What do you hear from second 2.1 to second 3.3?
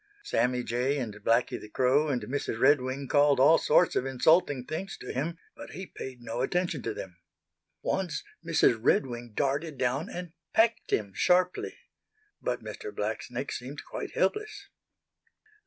Mrs. Redwing